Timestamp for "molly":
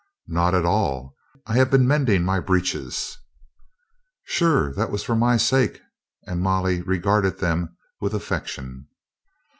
6.41-6.81